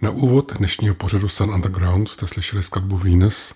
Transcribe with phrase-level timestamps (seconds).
[0.00, 3.54] Na úvod dnešního pořadu Sun Underground jste slyšeli skladbu Venus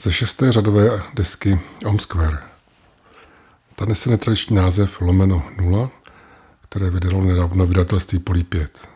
[0.00, 2.38] ze šesté řadové desky Om Square.
[3.74, 5.90] Ta nese netradiční název Lomeno 0,
[6.62, 8.88] které vydalo nedávno vydatelství Polí 5.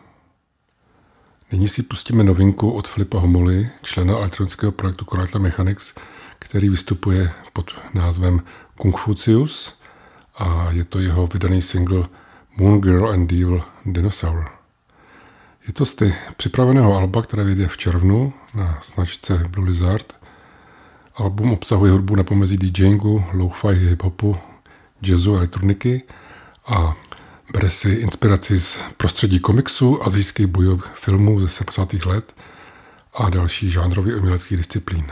[1.51, 5.95] Nyní si pustíme novinku od Filipa Homoly, člena elektronického projektu Correctla Mechanics,
[6.39, 8.43] který vystupuje pod názvem
[8.77, 9.79] Kung Fucius
[10.35, 12.07] a je to jeho vydaný single
[12.59, 14.51] Moon Girl and Devil Dinosaur.
[15.67, 20.13] Je to z ty připraveného alba, které vyjde v červnu na značce Blue Lizard.
[21.15, 24.37] Album obsahuje hudbu na pomezí DJingu, lo-fi hip-hopu,
[25.01, 26.03] jazzu, elektroniky
[26.67, 26.95] a
[27.53, 31.93] bere si inspiraci z prostředí komiksu, azijských bojových filmů ze 70.
[31.93, 32.35] let
[33.13, 35.11] a další žánrově uměleckých disciplín.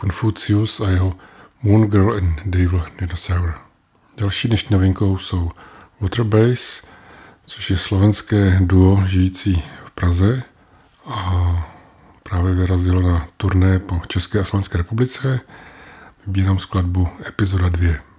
[0.00, 1.12] Confucius a jeho
[1.62, 3.54] Moon Girl and Devil Dinosaur.
[4.16, 5.50] Další dnešní novinkou jsou
[6.00, 6.82] Waterbase,
[7.46, 10.42] což je slovenské duo žijící v Praze
[11.06, 11.70] a
[12.22, 15.40] právě vyrazilo na turné po České a Slovenské republice.
[16.26, 18.11] Vybírám skladbu Epizoda 2.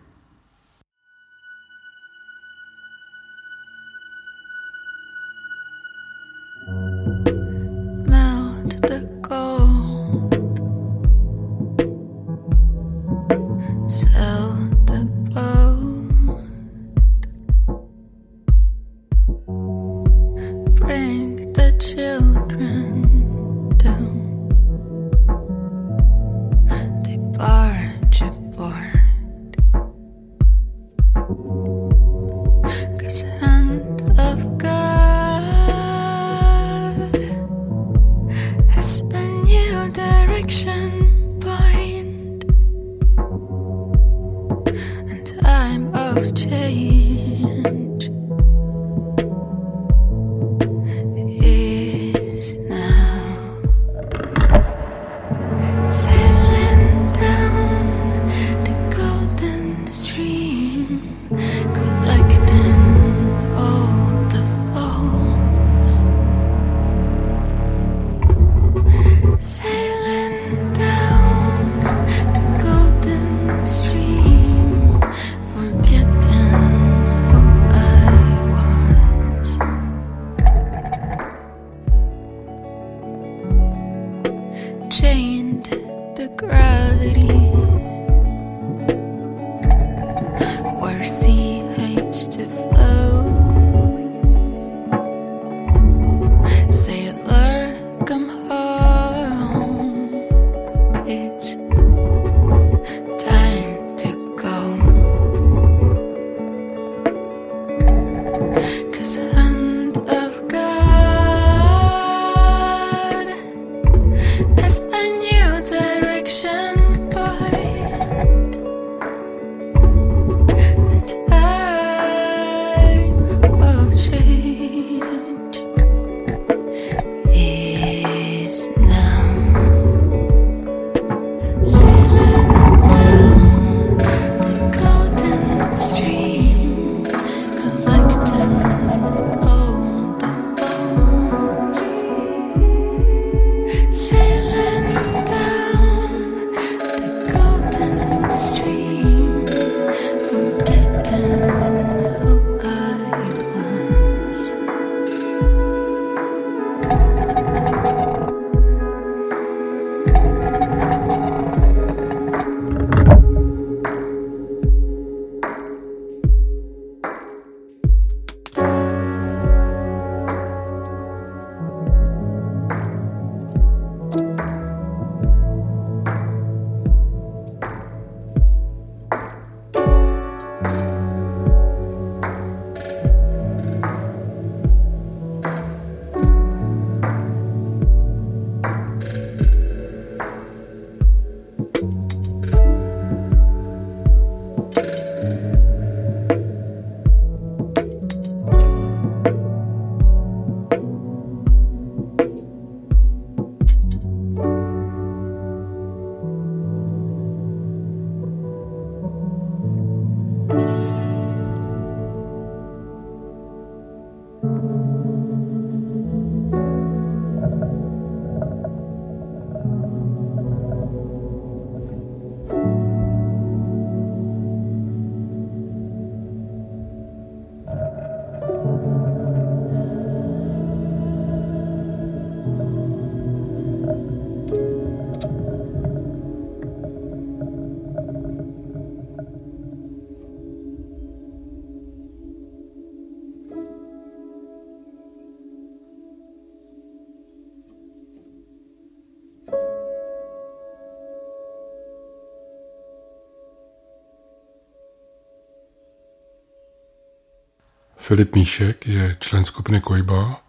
[258.14, 260.42] Filip Míšek je člen skupiny Kojba,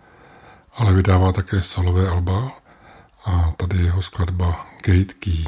[0.77, 2.53] ale vydává také solové alba
[3.25, 5.45] a tady jeho skladba Gate Key.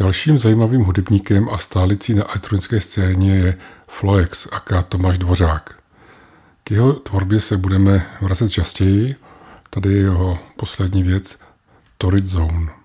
[0.00, 5.78] Dalším zajímavým hudebníkem a stálicí na elektronické scéně je Floex aka Tomáš Dvořák.
[6.64, 9.16] K jeho tvorbě se budeme vracet častěji.
[9.70, 11.38] Tady je jeho poslední věc
[11.98, 12.79] Torrid Zone.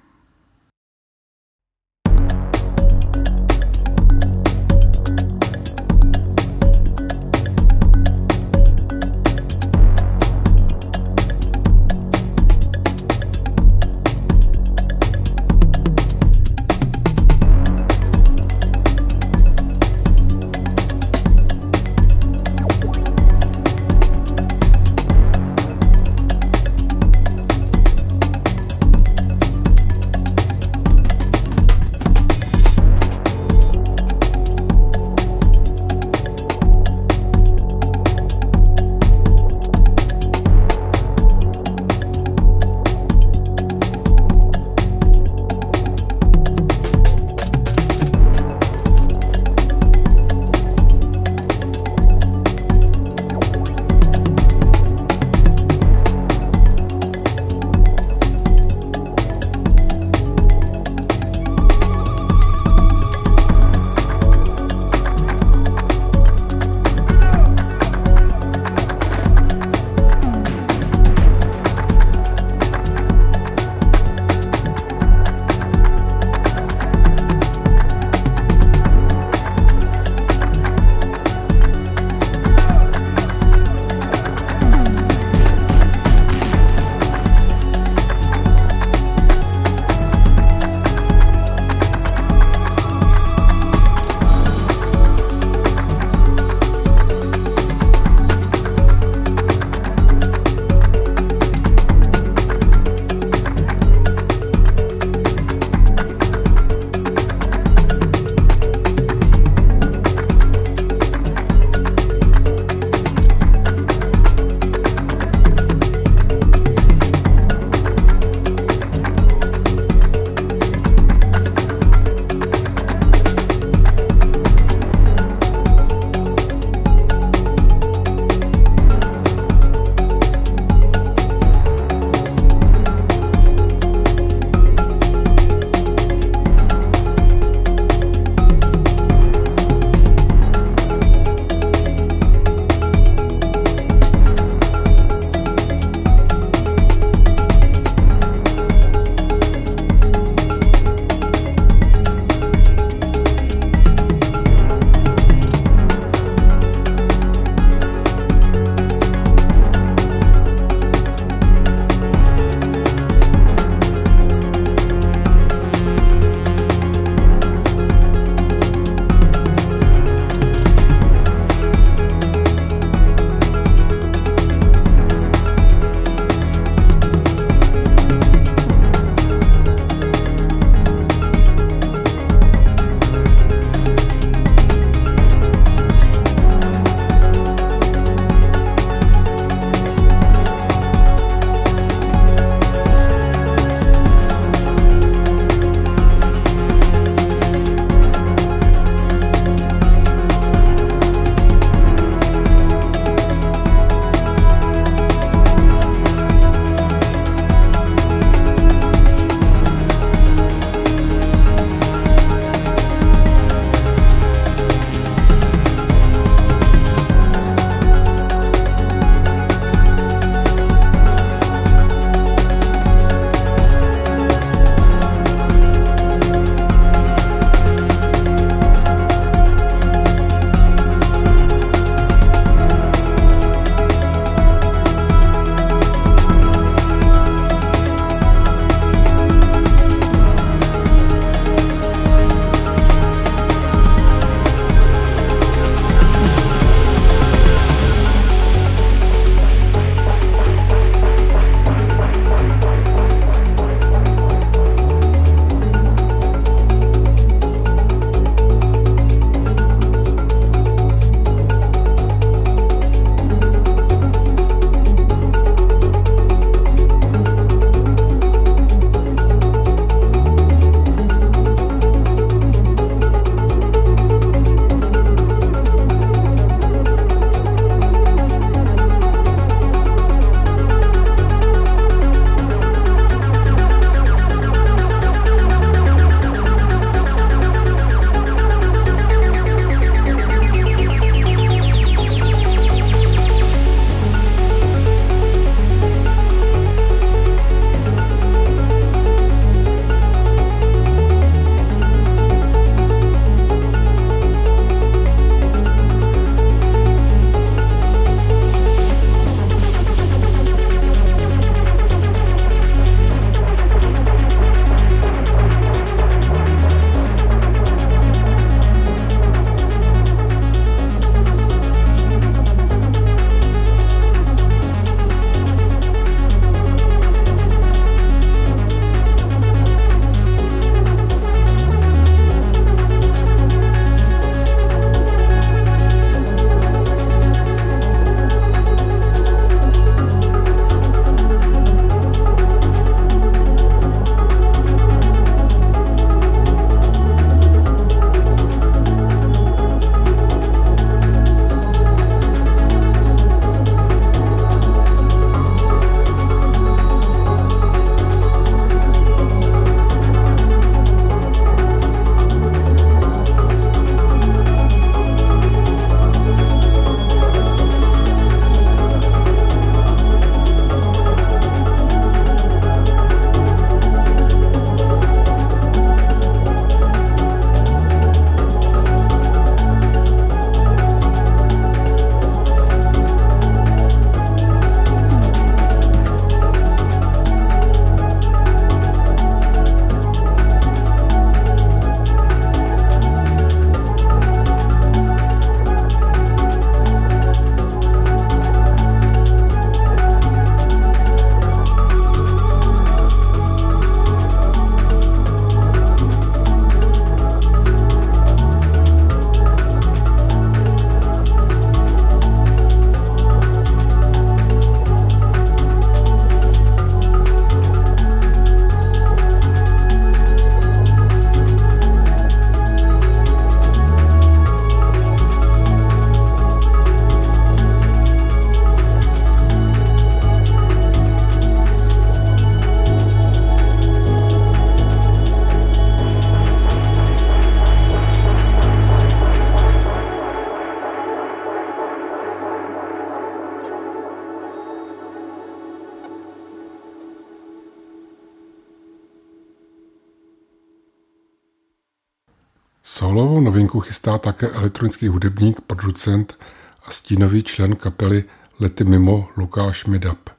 [453.05, 456.37] Solovou novinku chystá také elektronický hudebník, producent
[456.85, 458.23] a stínový člen kapely
[458.59, 460.29] Lety mimo Lukáš Midap.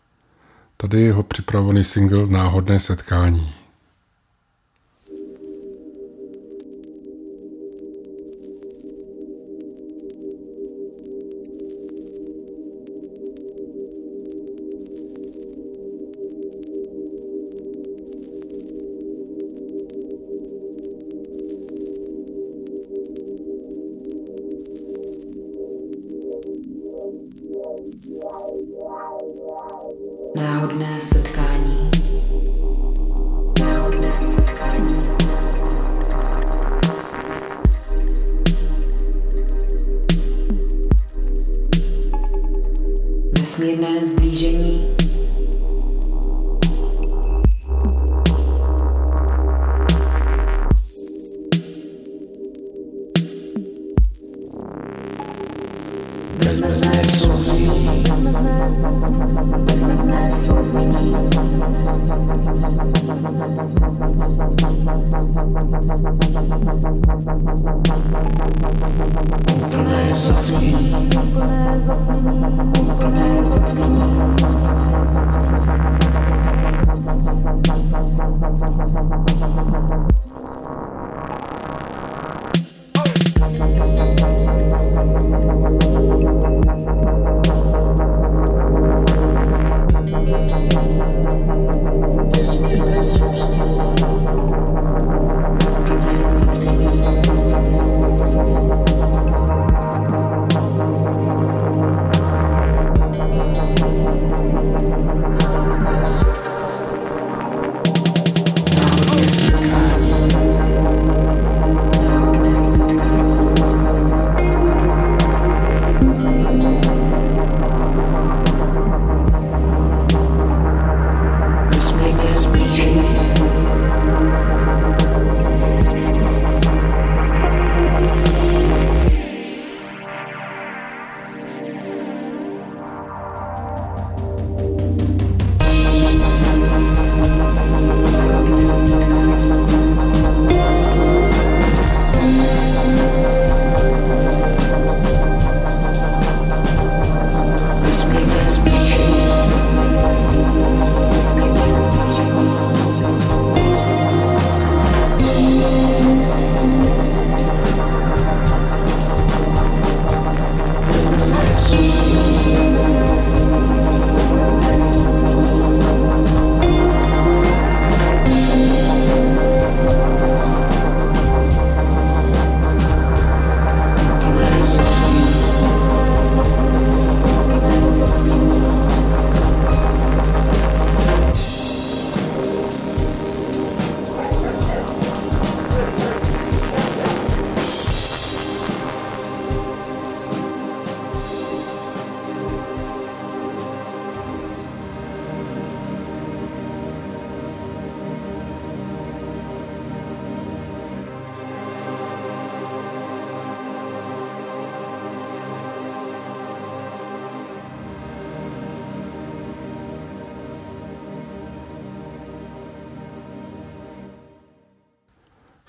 [0.77, 3.55] Tady je jeho připravený single Náhodné setkání.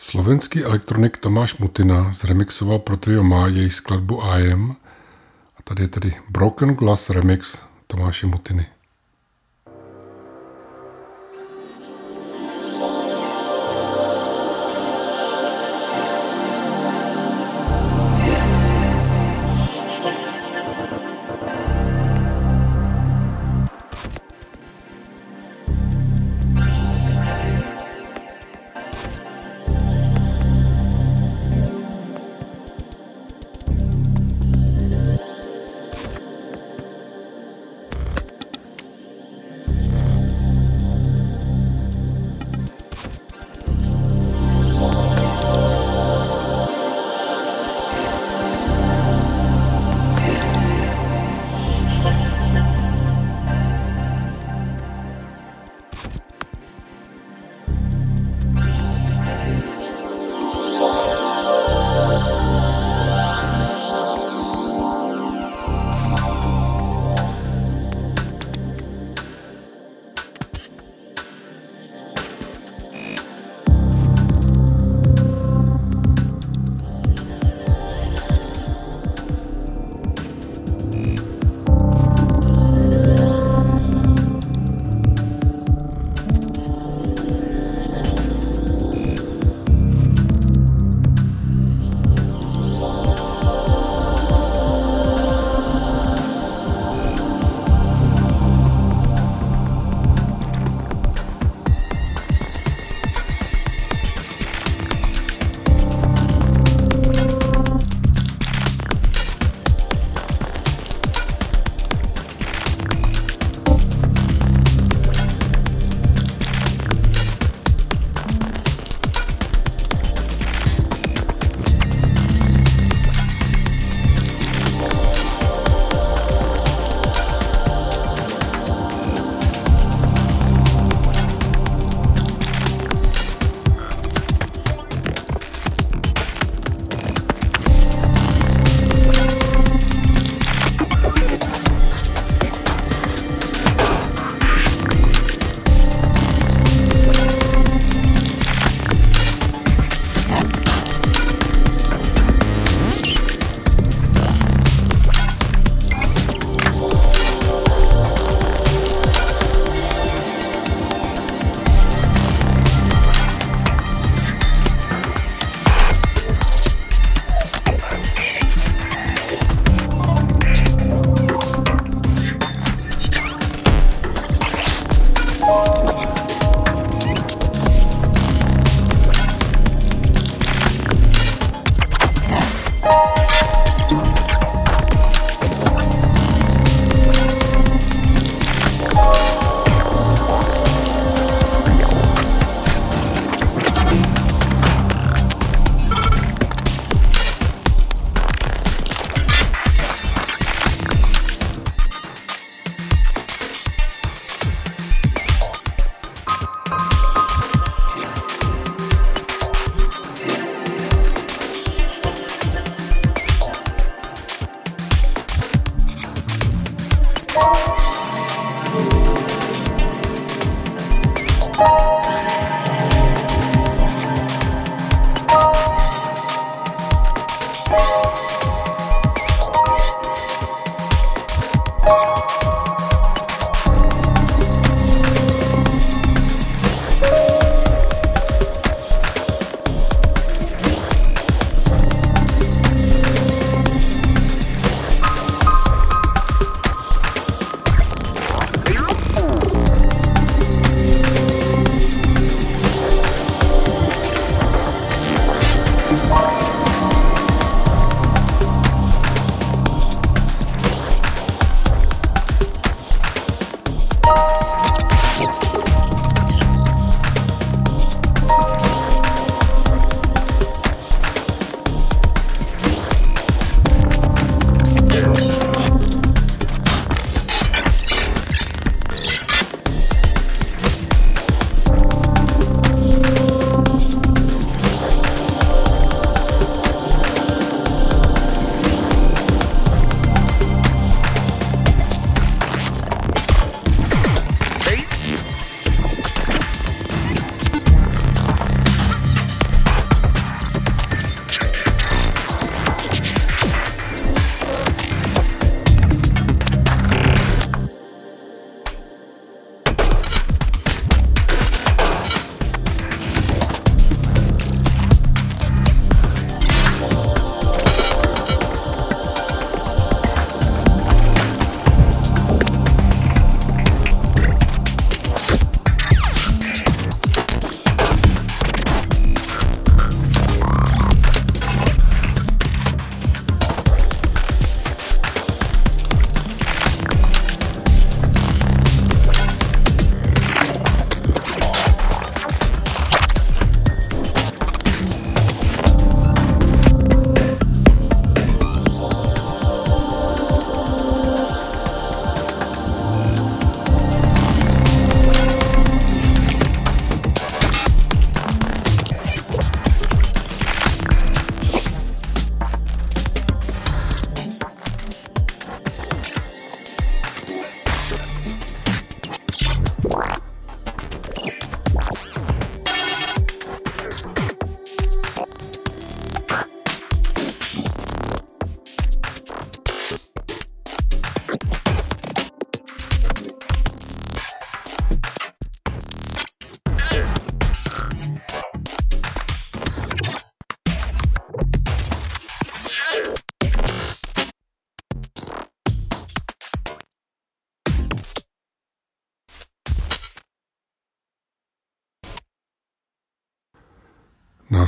[0.08, 4.76] Slovenský elektronik Tomáš Mutina zremixoval pro trio Má její skladbu I Am
[5.58, 8.66] a tady je tedy Broken Glass Remix Tomáše Mutiny.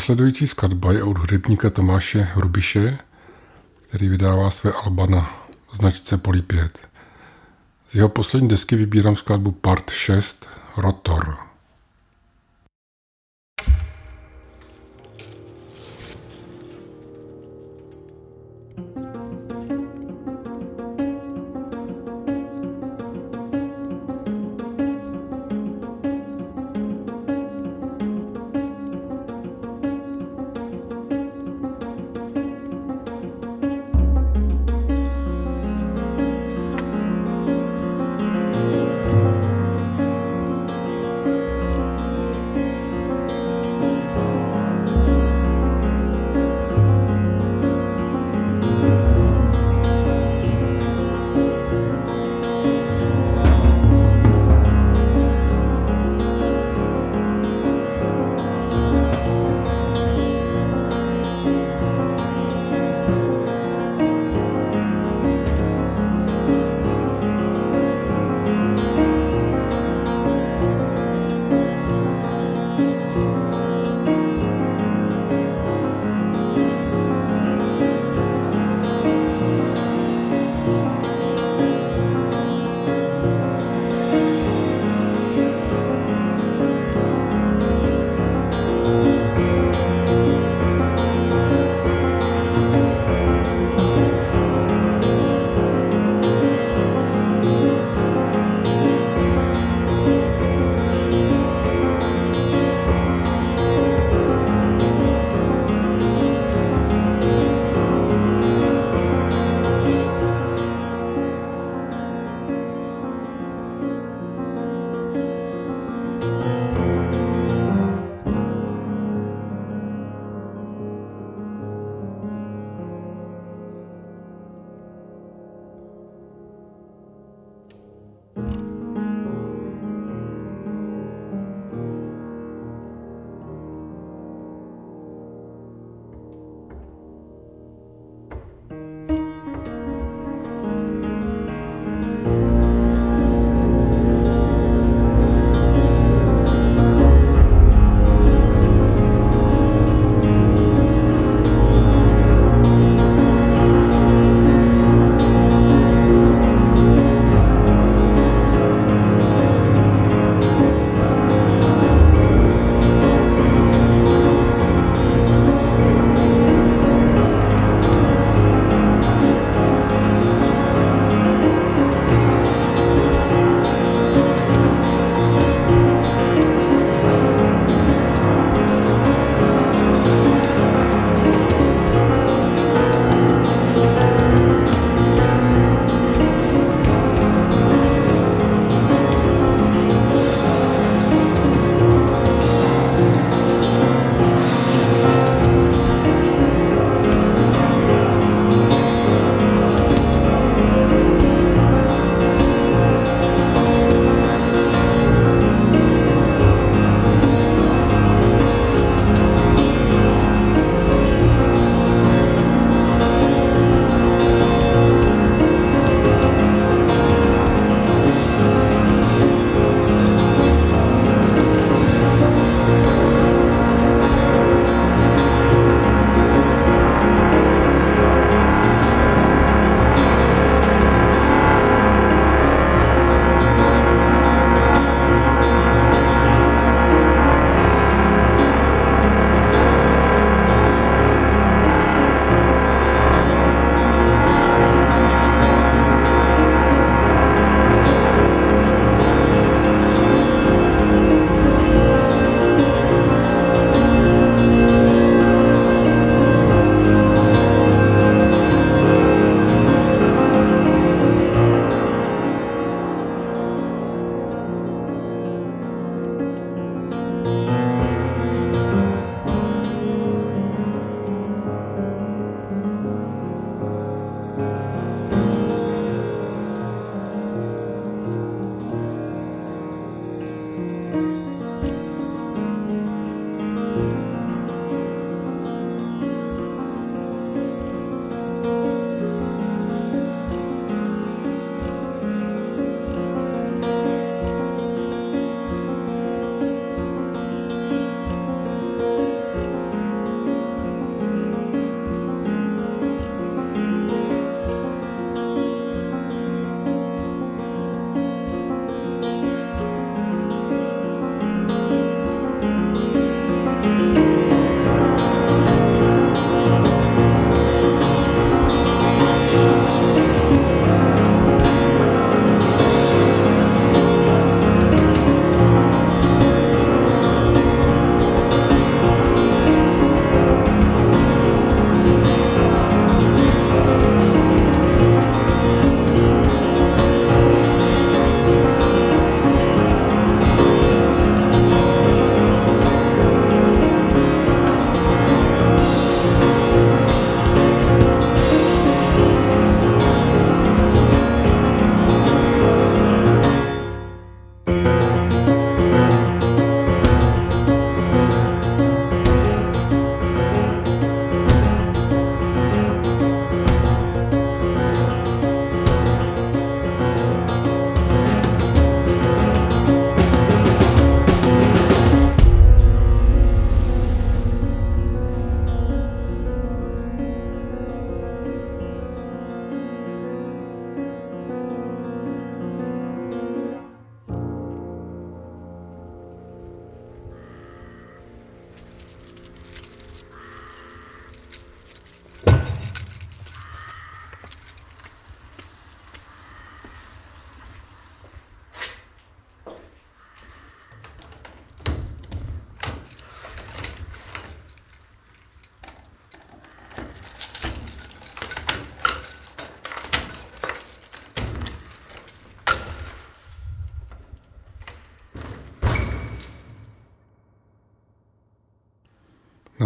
[0.10, 2.98] Následující skladba je od hudebníka Tomáše Hrubiše,
[3.82, 5.32] který vydává své alba na
[5.74, 6.88] značce 5.
[7.88, 11.49] Z jeho poslední desky vybírám skladbu Part 6 Rotor.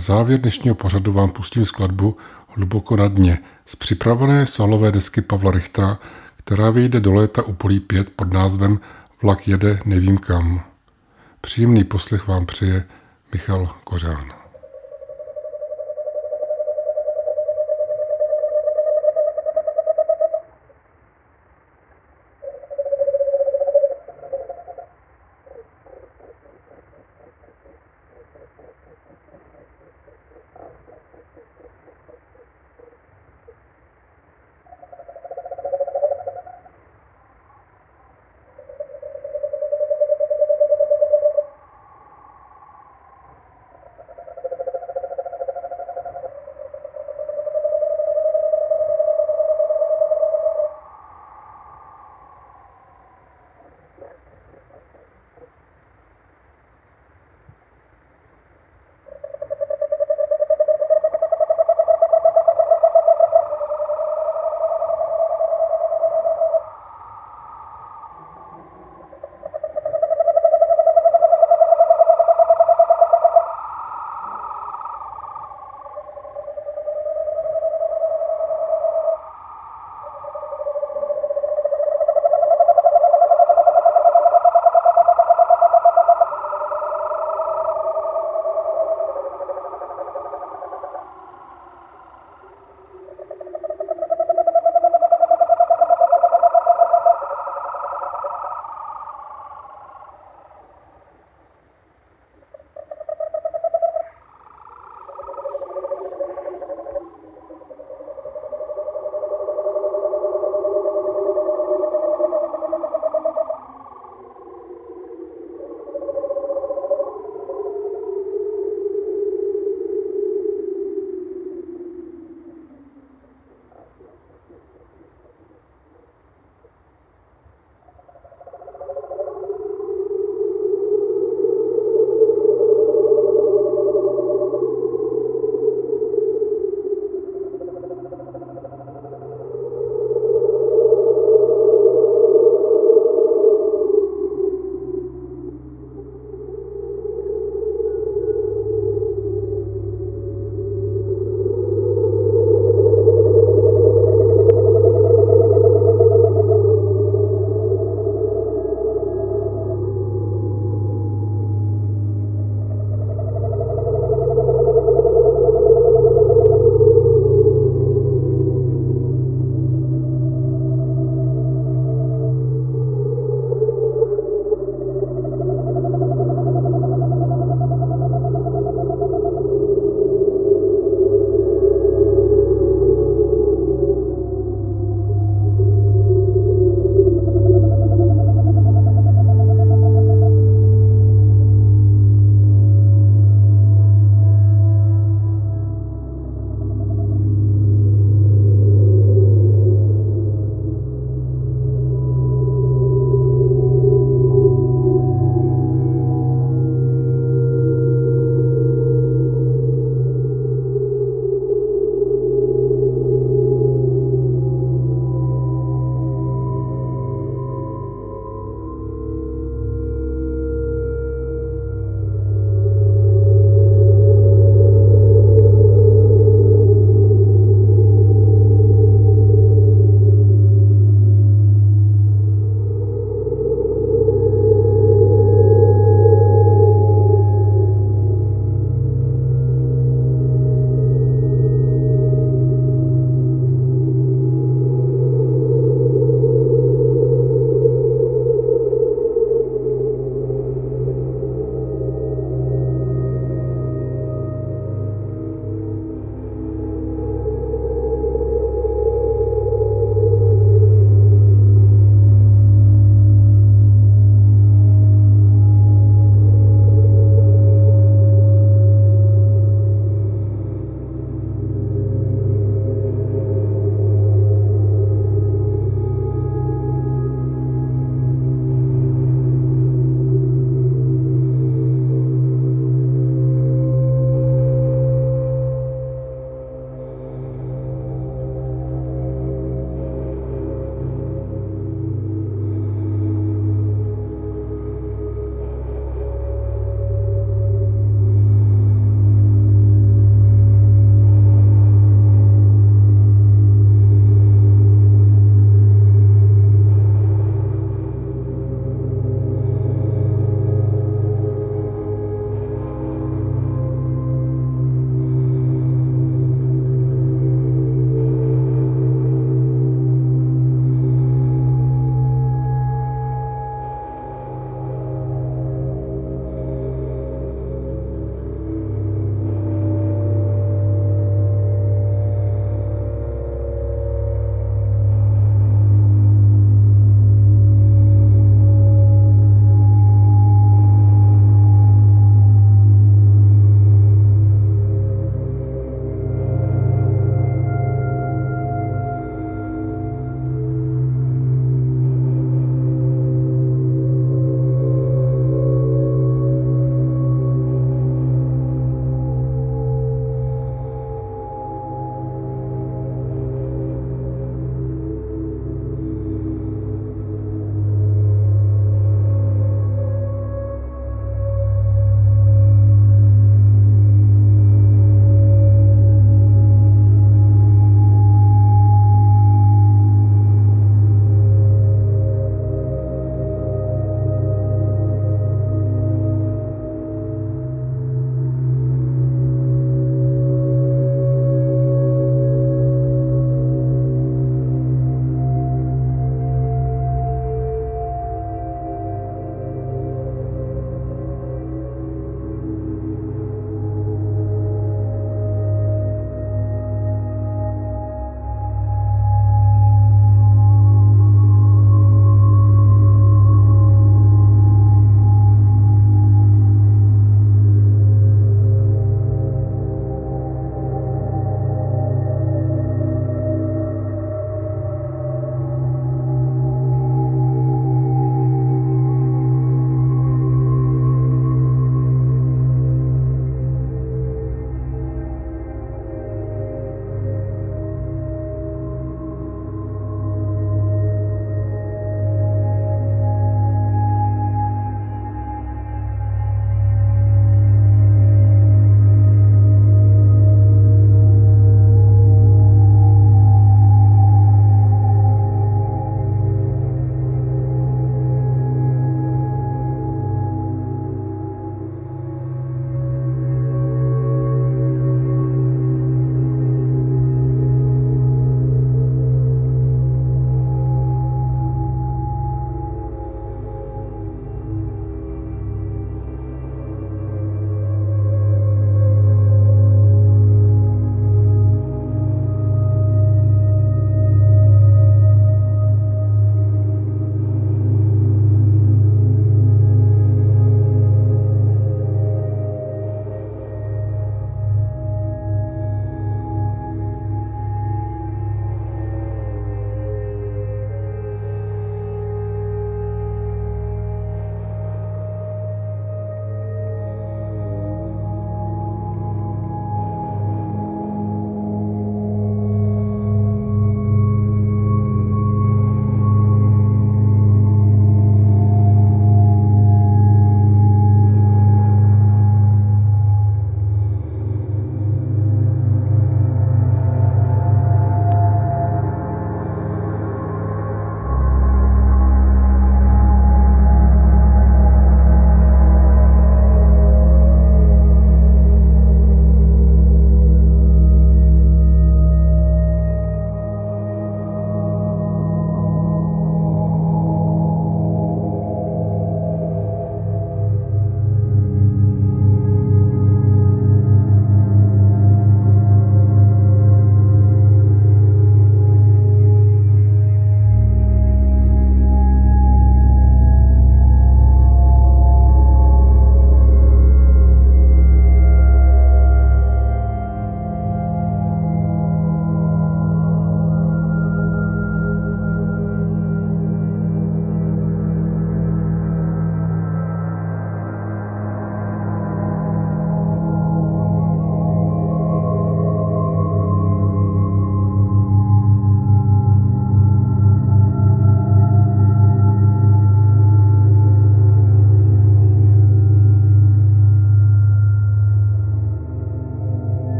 [0.00, 2.16] Závěr dnešního pořadu vám pustím skladbu
[2.48, 5.98] Hluboko na dně z připravené solové desky Pavla Richtera,
[6.36, 8.80] která vyjde do léta u Polí 5 pod názvem
[9.22, 10.64] Vlak jede nevím kam.
[11.40, 12.84] Příjemný poslech vám přeje
[13.32, 14.39] Michal Kořán.